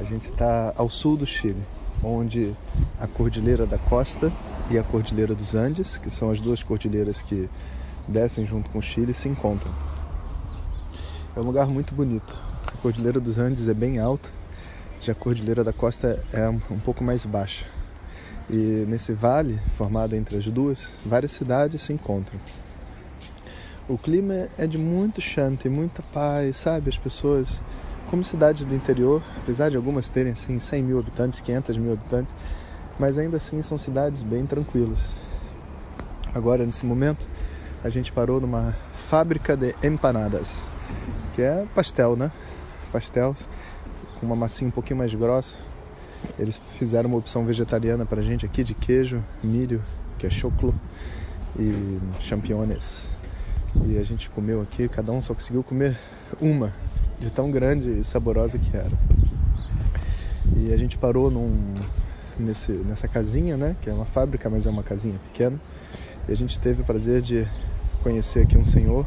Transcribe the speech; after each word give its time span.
a 0.00 0.02
gente 0.02 0.24
está 0.24 0.74
ao 0.76 0.90
sul 0.90 1.16
do 1.16 1.24
Chile, 1.24 1.62
onde 2.02 2.56
a 3.04 3.06
Cordilheira 3.06 3.66
da 3.66 3.76
Costa 3.76 4.32
e 4.70 4.78
a 4.78 4.82
Cordilheira 4.82 5.34
dos 5.34 5.54
Andes, 5.54 5.98
que 5.98 6.08
são 6.08 6.30
as 6.30 6.40
duas 6.40 6.62
cordilheiras 6.62 7.20
que 7.20 7.50
descem 8.08 8.46
junto 8.46 8.70
com 8.70 8.78
o 8.78 8.82
Chile, 8.82 9.12
se 9.12 9.28
encontram. 9.28 9.70
É 11.36 11.40
um 11.40 11.42
lugar 11.42 11.66
muito 11.66 11.94
bonito. 11.94 12.34
A 12.66 12.76
Cordilheira 12.78 13.20
dos 13.20 13.38
Andes 13.38 13.68
é 13.68 13.74
bem 13.74 13.98
alta, 13.98 14.30
já 15.02 15.12
a 15.12 15.14
Cordilheira 15.14 15.62
da 15.62 15.72
Costa 15.72 16.24
é 16.32 16.48
um 16.48 16.78
pouco 16.82 17.04
mais 17.04 17.26
baixa. 17.26 17.66
E 18.48 18.86
nesse 18.88 19.12
vale, 19.12 19.60
formado 19.76 20.16
entre 20.16 20.38
as 20.38 20.46
duas, 20.46 20.94
várias 21.04 21.32
cidades 21.32 21.82
se 21.82 21.92
encontram. 21.92 22.40
O 23.86 23.98
clima 23.98 24.48
é 24.56 24.66
de 24.66 24.78
muito 24.78 25.20
chante, 25.20 25.68
muita 25.68 26.02
paz, 26.04 26.56
sabe? 26.56 26.88
As 26.88 26.96
pessoas 26.96 27.60
como 28.08 28.24
cidades 28.24 28.64
do 28.64 28.74
interior, 28.74 29.22
apesar 29.36 29.68
de 29.68 29.76
algumas 29.76 30.08
terem 30.08 30.32
assim 30.32 30.58
100 30.58 30.82
mil 30.82 30.98
habitantes, 30.98 31.42
500 31.42 31.76
mil 31.76 31.92
habitantes, 31.92 32.34
mas 32.98 33.18
ainda 33.18 33.36
assim 33.36 33.62
são 33.62 33.76
cidades 33.78 34.22
bem 34.22 34.46
tranquilas. 34.46 35.10
Agora, 36.34 36.64
nesse 36.64 36.84
momento, 36.84 37.28
a 37.82 37.88
gente 37.88 38.12
parou 38.12 38.40
numa 38.40 38.74
fábrica 38.94 39.56
de 39.56 39.74
empanadas, 39.82 40.68
que 41.34 41.42
é 41.42 41.66
pastel, 41.74 42.16
né? 42.16 42.30
Pastel 42.92 43.34
com 44.18 44.26
uma 44.26 44.36
massinha 44.36 44.68
um 44.68 44.72
pouquinho 44.72 44.98
mais 44.98 45.14
grossa. 45.14 45.56
Eles 46.38 46.60
fizeram 46.78 47.08
uma 47.08 47.18
opção 47.18 47.44
vegetariana 47.44 48.06
para 48.06 48.20
a 48.20 48.24
gente 48.24 48.46
aqui 48.46 48.64
de 48.64 48.74
queijo, 48.74 49.22
milho, 49.42 49.82
que 50.18 50.26
é 50.26 50.30
choclo, 50.30 50.74
e 51.58 51.98
championes. 52.20 53.10
E 53.86 53.98
a 53.98 54.02
gente 54.02 54.30
comeu 54.30 54.62
aqui, 54.62 54.88
cada 54.88 55.12
um 55.12 55.20
só 55.20 55.34
conseguiu 55.34 55.62
comer 55.62 55.98
uma 56.40 56.72
de 57.20 57.30
tão 57.30 57.50
grande 57.50 57.98
e 57.98 58.04
saborosa 58.04 58.58
que 58.58 58.76
era. 58.76 58.90
E 60.56 60.72
a 60.72 60.76
gente 60.76 60.96
parou 60.96 61.30
num, 61.30 61.74
nesse, 62.38 62.72
nessa 62.72 63.08
casinha, 63.08 63.56
né? 63.56 63.76
Que 63.80 63.90
é 63.90 63.92
uma 63.92 64.04
fábrica, 64.04 64.48
mas 64.48 64.66
é 64.66 64.70
uma 64.70 64.82
casinha 64.82 65.18
pequena. 65.32 65.58
E 66.28 66.32
a 66.32 66.36
gente 66.36 66.58
teve 66.58 66.82
o 66.82 66.84
prazer 66.84 67.20
de 67.20 67.46
conhecer 68.02 68.40
aqui 68.40 68.56
um 68.56 68.64
senhor 68.64 69.06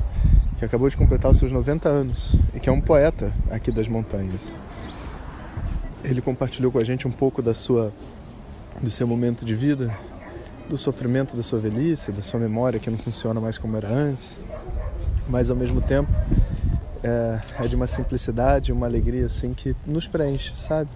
que 0.57 0.65
acabou 0.65 0.89
de 0.89 0.97
completar 0.97 1.31
os 1.31 1.37
seus 1.37 1.51
90 1.51 1.87
anos 1.87 2.35
e 2.53 2.59
que 2.59 2.67
é 2.67 2.71
um 2.71 2.81
poeta 2.81 3.31
aqui 3.51 3.71
das 3.71 3.87
montanhas. 3.87 4.51
Ele 6.03 6.21
compartilhou 6.21 6.71
com 6.71 6.79
a 6.79 6.83
gente 6.83 7.07
um 7.07 7.11
pouco 7.11 7.41
da 7.41 7.53
sua 7.53 7.93
do 8.81 8.91
seu 8.91 9.07
momento 9.07 9.43
de 9.43 9.55
vida, 9.55 9.95
do 10.69 10.77
sofrimento 10.77 11.35
da 11.35 11.41
sua 11.41 11.59
velhice, 11.59 12.11
da 12.11 12.21
sua 12.21 12.39
memória 12.39 12.79
que 12.79 12.89
não 12.89 12.97
funciona 12.97 13.39
mais 13.39 13.57
como 13.57 13.75
era 13.75 13.87
antes, 13.87 14.39
mas 15.27 15.49
ao 15.49 15.55
mesmo 15.55 15.81
tempo 15.81 16.11
é, 17.03 17.39
é 17.59 17.67
de 17.67 17.75
uma 17.75 17.87
simplicidade, 17.87 18.71
uma 18.71 18.85
alegria 18.85 19.25
assim 19.25 19.53
que 19.53 19.75
nos 19.85 20.07
preenche, 20.07 20.53
sabe? 20.55 20.89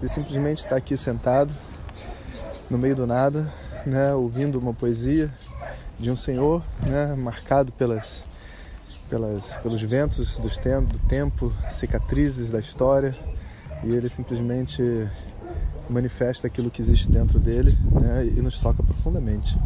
De 0.00 0.08
simplesmente 0.08 0.58
estar 0.58 0.76
aqui 0.76 0.96
sentado 0.96 1.52
no 2.70 2.76
meio 2.76 2.96
do 2.96 3.06
nada, 3.06 3.52
né, 3.84 4.12
ouvindo 4.14 4.58
uma 4.58 4.74
poesia 4.74 5.30
de 5.98 6.10
um 6.10 6.16
senhor, 6.16 6.62
né, 6.86 7.14
marcado 7.14 7.72
pelas, 7.72 8.22
pelas, 9.08 9.54
pelos 9.56 9.82
ventos 9.82 10.38
dos 10.38 10.58
tem 10.58 10.80
do 10.82 10.98
tempo, 11.00 11.52
cicatrizes 11.70 12.50
da 12.50 12.58
história, 12.58 13.16
e 13.84 13.94
ele 13.94 14.08
simplesmente 14.08 14.82
manifesta 15.88 16.46
aquilo 16.46 16.70
que 16.70 16.82
existe 16.82 17.10
dentro 17.10 17.38
dele 17.38 17.78
né, 17.90 18.26
e 18.26 18.40
nos 18.42 18.58
toca 18.58 18.82
profundamente. 18.82 19.56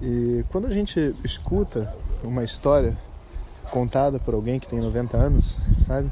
E 0.00 0.44
quando 0.50 0.66
a 0.66 0.72
gente 0.72 1.14
escuta 1.22 1.94
uma 2.24 2.42
história 2.42 2.96
contada 3.70 4.18
por 4.18 4.34
alguém 4.34 4.58
que 4.58 4.68
tem 4.68 4.80
90 4.80 5.16
anos, 5.16 5.56
sabe? 5.86 6.10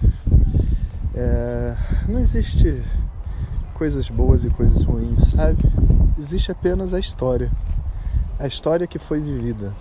É, 1.14 1.74
não 2.08 2.20
existe 2.20 2.82
coisas 3.80 4.10
boas 4.10 4.44
e 4.44 4.50
coisas 4.50 4.82
ruins, 4.82 5.30
sabe? 5.30 5.64
Existe 6.18 6.52
apenas 6.52 6.92
a 6.92 7.00
história. 7.00 7.50
A 8.38 8.46
história 8.46 8.86
que 8.86 8.98
foi 8.98 9.20
vivida. 9.20 9.72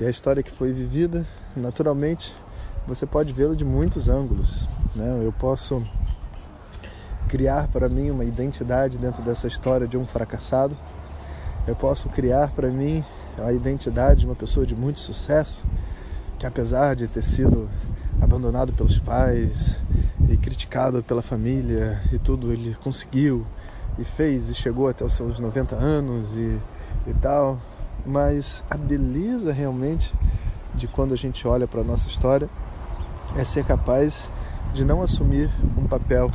E 0.00 0.04
a 0.04 0.10
história 0.10 0.42
que 0.42 0.50
foi 0.50 0.72
vivida, 0.72 1.24
naturalmente, 1.54 2.34
você 2.88 3.06
pode 3.06 3.32
vê-la 3.32 3.54
de 3.54 3.64
muitos 3.64 4.08
ângulos. 4.08 4.66
Né? 4.96 5.20
Eu 5.22 5.30
posso 5.30 5.86
criar 7.28 7.68
para 7.68 7.88
mim 7.88 8.10
uma 8.10 8.24
identidade 8.24 8.98
dentro 8.98 9.22
dessa 9.22 9.46
história 9.46 9.86
de 9.86 9.96
um 9.96 10.04
fracassado. 10.04 10.76
Eu 11.68 11.76
posso 11.76 12.08
criar 12.08 12.50
para 12.50 12.70
mim 12.70 13.04
a 13.38 13.52
identidade 13.52 14.22
de 14.22 14.26
uma 14.26 14.34
pessoa 14.34 14.66
de 14.66 14.74
muito 14.74 14.98
sucesso 14.98 15.64
que 16.40 16.44
apesar 16.44 16.96
de 16.96 17.06
ter 17.06 17.22
sido 17.22 17.70
abandonado 18.20 18.72
pelos 18.72 18.98
pais 18.98 19.78
criticado 20.50 21.00
pela 21.00 21.22
família 21.22 22.02
e 22.12 22.18
tudo, 22.18 22.52
ele 22.52 22.76
conseguiu 22.82 23.46
e 23.96 24.02
fez 24.02 24.48
e 24.48 24.54
chegou 24.54 24.88
até 24.88 25.04
os 25.04 25.12
seus 25.12 25.38
90 25.38 25.76
anos 25.76 26.34
e, 26.36 26.58
e 27.06 27.14
tal. 27.22 27.56
Mas 28.04 28.64
a 28.68 28.76
beleza 28.76 29.52
realmente 29.52 30.12
de 30.74 30.88
quando 30.88 31.14
a 31.14 31.16
gente 31.16 31.46
olha 31.46 31.68
para 31.68 31.82
a 31.82 31.84
nossa 31.84 32.08
história 32.08 32.50
é 33.36 33.44
ser 33.44 33.64
capaz 33.64 34.28
de 34.74 34.84
não 34.84 35.02
assumir 35.02 35.48
um 35.78 35.86
papel 35.86 36.32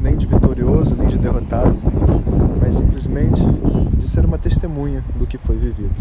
nem 0.00 0.16
de 0.16 0.24
vitorioso, 0.24 0.94
nem 0.94 1.08
de 1.08 1.18
derrotado, 1.18 1.76
mas 2.60 2.76
simplesmente 2.76 3.42
de 3.96 4.08
ser 4.08 4.24
uma 4.24 4.38
testemunha 4.38 5.02
do 5.18 5.26
que 5.26 5.36
foi 5.36 5.56
vivido 5.56 5.94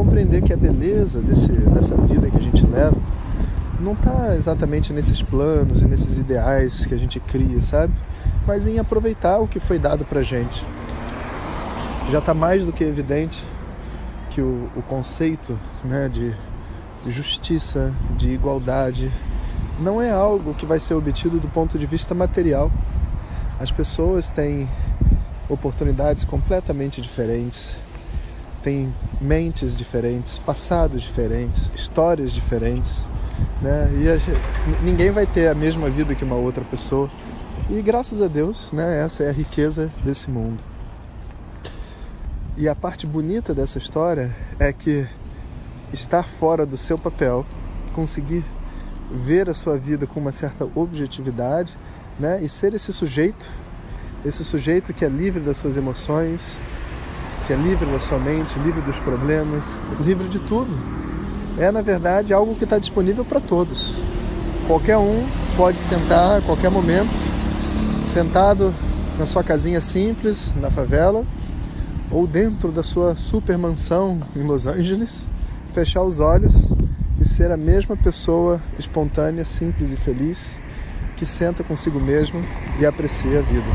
compreender 0.00 0.40
que 0.40 0.52
a 0.52 0.56
beleza 0.56 1.20
desse, 1.20 1.52
dessa 1.52 1.94
vida 1.94 2.30
que 2.30 2.36
a 2.38 2.40
gente 2.40 2.66
leva 2.66 2.96
não 3.80 3.92
está 3.92 4.34
exatamente 4.36 4.92
nesses 4.92 5.22
planos 5.22 5.80
e 5.82 5.86
nesses 5.86 6.18
ideais 6.18 6.84
que 6.84 6.94
a 6.94 6.98
gente 6.98 7.18
cria, 7.18 7.62
sabe? 7.62 7.92
Mas 8.46 8.66
em 8.66 8.78
aproveitar 8.78 9.38
o 9.38 9.48
que 9.48 9.58
foi 9.58 9.78
dado 9.78 10.04
para 10.04 10.22
gente. 10.22 10.64
Já 12.10 12.18
está 12.18 12.34
mais 12.34 12.64
do 12.64 12.72
que 12.72 12.84
evidente 12.84 13.42
que 14.30 14.40
o, 14.40 14.68
o 14.76 14.82
conceito 14.82 15.58
né, 15.84 16.08
de 16.08 16.34
justiça, 17.10 17.92
de 18.16 18.30
igualdade, 18.30 19.10
não 19.78 20.00
é 20.00 20.10
algo 20.10 20.54
que 20.54 20.66
vai 20.66 20.78
ser 20.78 20.94
obtido 20.94 21.38
do 21.38 21.48
ponto 21.48 21.78
de 21.78 21.86
vista 21.86 22.14
material. 22.14 22.70
As 23.58 23.72
pessoas 23.72 24.30
têm 24.30 24.68
oportunidades 25.48 26.24
completamente 26.24 27.00
diferentes, 27.00 27.74
tem 28.62 28.92
mentes 29.20 29.76
diferentes, 29.76 30.38
passados 30.38 31.02
diferentes, 31.02 31.70
histórias 31.74 32.32
diferentes, 32.32 33.04
né? 33.60 33.88
E 33.92 34.84
ninguém 34.84 35.10
vai 35.10 35.26
ter 35.26 35.48
a 35.48 35.54
mesma 35.54 35.88
vida 35.88 36.14
que 36.14 36.24
uma 36.24 36.36
outra 36.36 36.64
pessoa. 36.64 37.10
E 37.68 37.80
graças 37.82 38.20
a 38.20 38.26
Deus, 38.26 38.70
né, 38.72 39.00
essa 39.00 39.22
é 39.22 39.28
a 39.28 39.32
riqueza 39.32 39.90
desse 40.04 40.30
mundo. 40.30 40.58
E 42.56 42.68
a 42.68 42.74
parte 42.74 43.06
bonita 43.06 43.54
dessa 43.54 43.78
história 43.78 44.34
é 44.58 44.72
que 44.72 45.06
estar 45.92 46.24
fora 46.24 46.66
do 46.66 46.76
seu 46.76 46.98
papel, 46.98 47.46
conseguir 47.94 48.44
ver 49.10 49.48
a 49.48 49.54
sua 49.54 49.76
vida 49.76 50.06
com 50.06 50.20
uma 50.20 50.32
certa 50.32 50.68
objetividade, 50.74 51.76
né, 52.18 52.42
e 52.42 52.48
ser 52.48 52.74
esse 52.74 52.92
sujeito, 52.92 53.48
esse 54.24 54.44
sujeito 54.44 54.92
que 54.92 55.04
é 55.04 55.08
livre 55.08 55.40
das 55.40 55.56
suas 55.56 55.76
emoções, 55.76 56.58
que 57.46 57.52
é 57.52 57.56
livre 57.56 57.90
da 57.90 57.98
sua 57.98 58.18
mente, 58.18 58.58
livre 58.58 58.80
dos 58.82 58.98
problemas, 58.98 59.74
livre 60.00 60.28
de 60.28 60.38
tudo. 60.40 60.99
É, 61.60 61.70
na 61.70 61.82
verdade, 61.82 62.32
algo 62.32 62.54
que 62.54 62.64
está 62.64 62.78
disponível 62.78 63.22
para 63.22 63.38
todos. 63.38 63.96
Qualquer 64.66 64.96
um 64.96 65.26
pode 65.58 65.78
sentar 65.78 66.38
a 66.38 66.40
qualquer 66.40 66.70
momento, 66.70 67.10
sentado 68.02 68.72
na 69.18 69.26
sua 69.26 69.44
casinha 69.44 69.78
simples, 69.78 70.54
na 70.58 70.70
favela, 70.70 71.22
ou 72.10 72.26
dentro 72.26 72.72
da 72.72 72.82
sua 72.82 73.14
super 73.14 73.58
mansão 73.58 74.22
em 74.34 74.42
Los 74.42 74.66
Angeles, 74.66 75.26
fechar 75.74 76.02
os 76.02 76.18
olhos 76.18 76.66
e 77.20 77.28
ser 77.28 77.52
a 77.52 77.58
mesma 77.58 77.94
pessoa 77.94 78.58
espontânea, 78.78 79.44
simples 79.44 79.92
e 79.92 79.96
feliz 79.96 80.58
que 81.14 81.26
senta 81.26 81.62
consigo 81.62 82.00
mesmo 82.00 82.42
e 82.80 82.86
aprecia 82.86 83.40
a 83.40 83.42
vida. 83.42 83.66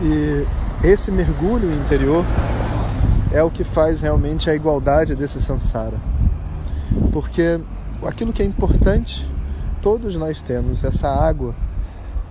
E 0.00 0.46
esse 0.82 1.10
mergulho 1.10 1.70
interior 1.74 2.24
é 3.30 3.42
o 3.42 3.50
que 3.50 3.64
faz 3.64 4.00
realmente 4.00 4.48
a 4.48 4.54
igualdade 4.54 5.14
desse 5.14 5.38
samsara. 5.38 6.11
Porque 7.12 7.60
aquilo 8.06 8.32
que 8.32 8.42
é 8.42 8.46
importante, 8.46 9.26
todos 9.80 10.16
nós 10.16 10.40
temos 10.42 10.84
essa 10.84 11.08
água 11.08 11.54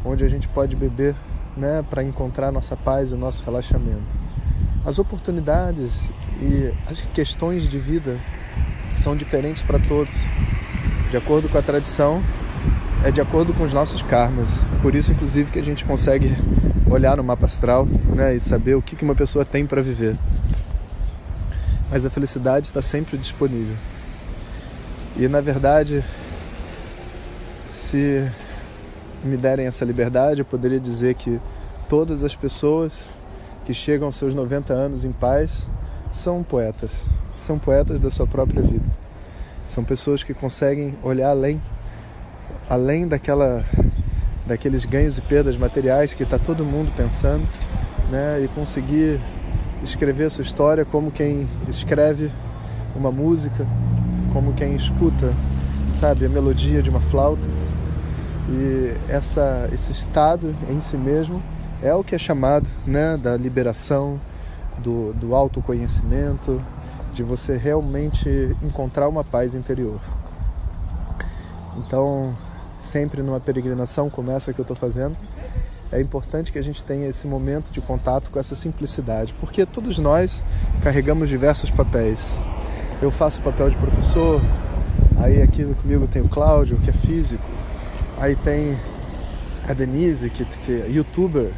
onde 0.04 0.24
a 0.24 0.28
gente 0.28 0.48
pode 0.48 0.76
beber 0.76 1.16
né, 1.56 1.84
para 1.90 2.04
encontrar 2.04 2.52
nossa 2.52 2.76
paz 2.76 3.12
e 3.12 3.14
o 3.14 3.18
nosso 3.18 3.44
relaxamento. 3.44 4.20
As 4.86 4.98
oportunidades 4.98 6.10
e 6.42 6.74
as 6.88 7.02
questões 7.14 7.68
de 7.68 7.78
vida 7.78 8.18
são 8.94 9.16
diferentes 9.16 9.62
para 9.62 9.80
todos. 9.80 10.14
De 11.12 11.18
acordo 11.18 11.50
com 11.50 11.58
a 11.58 11.62
tradição, 11.62 12.22
é 13.04 13.12
de 13.12 13.22
acordo 13.22 13.54
com 13.54 13.64
os 13.64 13.74
nossos 13.74 14.02
karmas. 14.02 14.60
Por 14.82 14.96
isso, 14.96 15.12
inclusive, 15.12 15.52
que 15.52 15.60
a 15.60 15.64
gente 15.64 15.86
consegue 15.86 16.36
olhar 16.90 17.18
no 17.18 17.24
mapa 17.24 17.46
astral 17.46 17.86
né, 17.86 18.36
e 18.36 18.40
saber 18.40 18.76
o 18.76 18.82
que, 18.82 18.96
que 18.96 19.04
uma 19.04 19.16
pessoa 19.16 19.46
tem 19.46 19.66
para 19.66 19.82
viver. 19.82 20.16
Mas 21.90 22.06
a 22.06 22.10
felicidade 22.10 22.68
está 22.68 22.82
sempre 22.82 23.18
disponível. 23.18 23.76
E 25.18 25.28
na 25.28 25.42
verdade, 25.42 26.04
se 27.68 28.32
me 29.24 29.38
derem 29.38 29.68
essa 29.68 29.86
liberdade, 29.86 30.40
eu 30.40 30.46
poderia 30.46 30.80
dizer 30.80 31.16
que 31.16 31.40
todas 31.90 32.24
as 32.24 32.36
pessoas 32.36 33.06
que 33.66 33.74
chegam 33.74 34.08
aos 34.08 34.16
seus 34.16 34.34
90 34.34 34.74
anos 34.74 35.06
em 35.06 35.12
paz 35.12 35.68
são 36.12 36.42
poetas, 36.44 37.04
são 37.38 37.60
poetas 37.60 38.00
da 38.00 38.10
sua 38.10 38.26
própria 38.26 38.62
vida. 38.62 38.86
São 39.68 39.84
pessoas 39.84 40.24
que 40.24 40.34
conseguem 40.34 40.96
olhar 41.04 41.30
além, 41.30 41.62
além 42.70 43.08
daquela, 43.08 43.64
daqueles 44.46 44.86
ganhos 44.86 45.18
e 45.18 45.22
perdas 45.22 45.56
materiais 45.56 46.14
que 46.14 46.24
está 46.24 46.40
todo 46.40 46.66
mundo 46.66 46.92
pensando, 46.96 47.48
né? 48.10 48.42
E 48.44 48.48
conseguir 48.50 49.20
escrever 49.84 50.26
a 50.26 50.30
sua 50.30 50.44
história 50.44 50.84
como 50.84 51.12
quem 51.12 51.48
escreve 51.70 52.32
uma 52.96 53.12
música, 53.12 53.66
como 54.34 54.54
quem 54.54 54.76
escuta, 54.76 55.34
sabe, 55.92 56.26
a 56.26 56.30
melodia 56.30 56.82
de 56.82 56.90
uma 56.90 57.02
flauta. 57.02 57.48
E 58.50 58.94
essa, 59.08 59.70
esse 59.72 59.92
estado 59.92 60.56
em 60.70 60.80
si 60.80 60.98
mesmo 60.98 61.42
é 61.82 61.94
o 61.94 62.04
que 62.04 62.16
é 62.16 62.18
chamado 62.18 62.68
né, 62.86 63.18
da 63.18 63.38
liberação, 63.38 64.20
do, 64.80 65.14
do 65.14 65.36
autoconhecimento, 65.36 66.62
de 67.14 67.24
você 67.24 67.58
realmente 67.58 68.30
encontrar 68.64 69.08
uma 69.08 69.24
paz 69.24 69.54
interior. 69.54 70.00
Então, 71.78 72.36
sempre 72.80 73.22
numa 73.22 73.40
peregrinação 73.40 74.10
como 74.10 74.32
essa 74.32 74.54
que 74.54 74.60
eu 74.60 74.64
estou 74.64 74.76
fazendo, 74.76 75.16
é 75.92 76.00
importante 76.00 76.52
que 76.52 76.60
a 76.60 76.64
gente 76.64 76.84
tenha 76.86 77.08
esse 77.08 77.28
momento 77.28 77.70
de 77.70 77.82
contato 77.82 78.32
com 78.32 78.40
essa 78.40 78.56
simplicidade, 78.56 79.34
porque 79.40 79.66
todos 79.66 79.98
nós 79.98 80.44
carregamos 80.82 81.28
diversos 81.28 81.70
papéis. 81.70 82.38
Eu 83.02 83.10
faço 83.10 83.40
o 83.40 83.44
papel 83.44 83.68
de 83.72 83.78
professor, 83.78 84.40
aí 85.18 85.42
aqui 85.42 85.66
comigo 85.82 86.06
tem 86.06 86.22
o 86.22 86.30
Cláudio, 86.30 86.78
que 86.78 86.92
é 86.92 86.94
físico, 86.94 87.44
aí 88.20 88.36
tem 88.36 88.78
a 89.68 89.74
Denise, 89.74 90.30
que, 90.30 90.46
que 90.46 90.84
é 90.84 90.88
youtuber, 90.88 91.50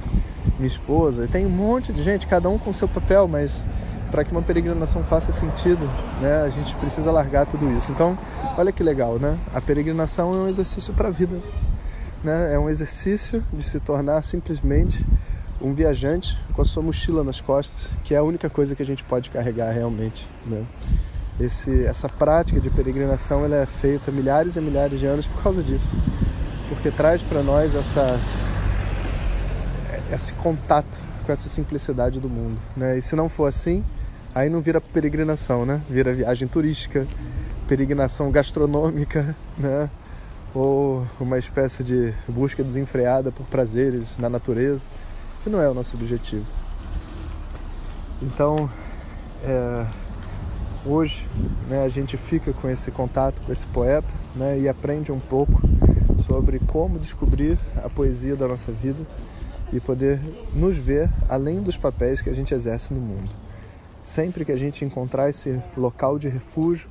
minha 0.58 0.68
esposa, 0.68 1.28
tem 1.28 1.46
um 1.46 1.50
monte 1.50 1.92
de 1.92 2.02
gente, 2.02 2.28
cada 2.28 2.48
um 2.48 2.58
com 2.58 2.72
seu 2.72 2.88
papel, 2.88 3.28
mas 3.28 3.62
para 4.10 4.24
que 4.24 4.32
uma 4.32 4.42
peregrinação 4.42 5.04
faça 5.04 5.34
sentido, 5.34 5.86
né, 6.22 6.44
a 6.46 6.50
gente 6.50 6.74
precisa 6.76 7.12
largar 7.12 7.46
tudo 7.46 7.70
isso. 7.76 7.92
Então, 7.92 8.18
olha 8.58 8.72
que 8.72 8.82
legal, 8.82 9.20
né? 9.20 9.38
A 9.54 9.60
peregrinação 9.60 10.34
é 10.34 10.38
um 10.38 10.48
exercício 10.48 10.94
para 10.94 11.10
a 11.10 11.12
vida, 11.12 11.42
né? 12.24 12.54
É 12.54 12.60
um 12.60 12.70
exercício 12.70 13.44
de 13.52 13.64
se 13.64 13.82
tornar 13.82 14.22
simplesmente 14.22 15.06
um 15.60 15.74
viajante 15.74 16.38
com 16.54 16.62
a 16.62 16.66
sua 16.66 16.82
mochila 16.82 17.22
nas 17.22 17.42
costas, 17.42 17.90
que 18.04 18.14
é 18.14 18.18
a 18.18 18.24
única 18.24 18.50
coisa 18.50 18.76
que 18.76 18.84
a 18.84 18.86
gente 18.86 19.04
pode 19.04 19.30
carregar 19.30 19.72
realmente, 19.72 20.26
né? 20.46 20.64
Esse, 21.40 21.86
essa 21.86 22.08
prática 22.08 22.60
de 22.60 22.70
peregrinação 22.70 23.44
ela 23.44 23.56
é 23.56 23.66
feita 23.66 24.12
milhares 24.12 24.56
e 24.56 24.62
milhares 24.62 25.00
de 25.00 25.06
anos 25.06 25.26
por 25.26 25.42
causa 25.42 25.64
disso, 25.64 25.98
porque 26.70 26.92
traz 26.92 27.24
para 27.24 27.42
nós 27.42 27.74
essa 27.74 28.20
esse 30.14 30.32
contato 30.34 31.00
com 31.26 31.32
essa 31.32 31.50
simplicidade 31.50 32.20
do 32.20 32.30
mundo, 32.30 32.60
né? 32.76 32.98
E 32.98 33.02
se 33.02 33.16
não 33.16 33.28
for 33.28 33.46
assim, 33.46 33.84
aí 34.36 34.50
não 34.50 34.62
vira 34.62 34.80
peregrinação, 34.80 35.66
né? 35.66 35.82
Vira 35.90 36.14
viagem 36.14 36.48
turística, 36.48 37.08
peregrinação 37.68 38.30
gastronômica, 38.30 39.36
né? 39.58 39.90
Ou 40.54 41.08
uma 41.20 41.40
espécie 41.40 41.84
de 41.84 42.14
busca 42.28 42.64
desenfreada 42.64 43.32
por 43.32 43.46
prazeres 43.48 44.18
na 44.20 44.30
natureza, 44.30 44.86
que 45.44 45.50
não 45.50 45.60
é 45.60 45.68
o 45.68 45.74
nosso 45.74 45.96
objetivo. 45.96 46.46
Então, 48.22 48.70
é, 49.44 49.86
hoje, 50.86 51.28
né, 51.70 51.84
a 51.84 51.90
gente 51.90 52.18
fica 52.18 52.54
com 52.54 52.70
esse 52.70 52.92
contato 52.92 53.42
com 53.42 53.52
esse 53.52 53.66
poeta, 53.68 54.08
né? 54.36 54.60
E 54.60 54.68
aprende 54.68 55.12
um 55.12 55.20
pouco 55.20 55.62
sobre 56.26 56.60
como 56.60 57.00
descobrir 57.00 57.58
a 57.84 57.90
poesia 57.90 58.36
da 58.36 58.48
nossa 58.48 58.72
vida 58.72 59.00
e 59.72 59.80
poder 59.80 60.20
nos 60.54 60.78
ver 60.78 61.10
além 61.30 61.62
dos 61.62 61.78
papéis 61.78 62.22
que 62.22 62.30
a 62.30 62.34
gente 62.34 62.54
exerce 62.54 62.94
no 62.94 63.00
mundo. 63.00 63.30
Sempre 64.02 64.46
que 64.46 64.52
a 64.52 64.58
gente 64.58 64.84
encontrar 64.84 65.30
esse 65.30 65.62
local 65.78 66.20
de 66.20 66.28
refúgio, 66.28 66.90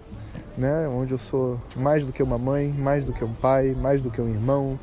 né, 0.56 0.88
onde 0.88 1.12
eu 1.12 1.18
sou 1.18 1.60
mais 1.76 2.04
do 2.04 2.12
que 2.12 2.22
uma 2.22 2.38
mãe, 2.38 2.68
mais 2.68 3.04
do 3.04 3.12
que 3.12 3.24
um 3.24 3.32
pai, 3.32 3.76
mais 3.78 4.02
do 4.02 4.10
que 4.10 4.20
um 4.20 4.28
irmão, 4.28 4.78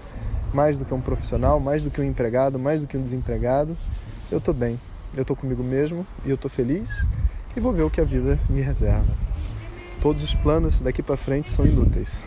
mais 0.53 0.77
do 0.77 0.85
que 0.85 0.93
um 0.93 1.01
profissional, 1.01 1.59
mais 1.59 1.83
do 1.83 1.91
que 1.91 1.99
um 1.99 2.03
empregado, 2.03 2.57
mais 2.57 2.81
do 2.81 2.87
que 2.87 2.97
um 2.97 3.01
desempregado, 3.01 3.75
eu 4.31 4.37
estou 4.37 4.53
bem, 4.53 4.79
eu 5.15 5.23
estou 5.23 5.35
comigo 5.35 5.63
mesmo 5.63 6.05
e 6.25 6.29
eu 6.29 6.35
estou 6.35 6.49
feliz 6.49 6.89
e 7.55 7.59
vou 7.59 7.71
ver 7.71 7.83
o 7.83 7.89
que 7.89 8.01
a 8.01 8.05
vida 8.05 8.39
me 8.49 8.61
reserva. 8.61 9.13
Todos 10.01 10.23
os 10.23 10.33
planos 10.33 10.79
daqui 10.79 11.01
para 11.01 11.17
frente 11.17 11.49
são 11.49 11.65
inúteis. 11.65 12.23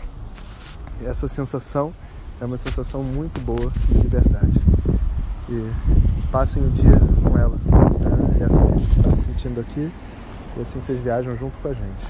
E 1.01 1.05
essa 1.05 1.27
sensação 1.27 1.93
é 2.39 2.45
uma 2.45 2.57
sensação 2.57 3.03
muito 3.03 3.39
boa 3.41 3.71
de 3.89 3.97
liberdade 3.97 4.59
e 5.49 5.71
passem 6.31 6.63
o 6.63 6.69
dia 6.69 6.99
com 7.23 7.37
ela. 7.37 7.57
Né? 7.65 8.39
E 8.39 8.43
a 8.43 8.49
gente 8.49 8.99
está 8.99 9.11
se 9.11 9.21
sentindo 9.23 9.59
aqui 9.59 9.91
e 10.57 10.61
assim 10.61 10.79
vocês 10.79 10.99
viajam 10.99 11.35
junto 11.35 11.57
com 11.59 11.67
a 11.67 11.73
gente. 11.73 12.05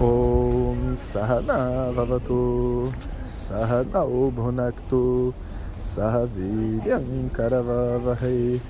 Om 0.00 0.96
Sahana 0.96 1.92
Vavatu 1.92 2.92
Sahana 3.26 4.04
Bhunaktu 4.04 5.34
Sahaviryam 5.82 7.28
Karavavahe 7.32 8.60